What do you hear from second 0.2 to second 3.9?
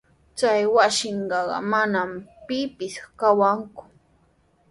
Chay wasitrawqa manami pipis kawanku.